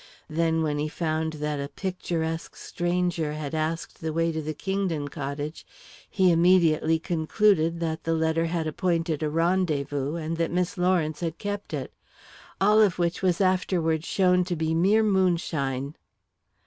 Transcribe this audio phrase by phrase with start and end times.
[0.31, 5.09] Then, when he found that a picturesque stranger had asked the way to the Kingdon
[5.09, 5.63] cottage,
[6.09, 11.37] he immediately concluded that the letter had appointed a rendezvous, and that Miss Lawrence had
[11.37, 11.93] kept it.
[12.59, 15.93] All of which was afterwards shown to be mere moonshine."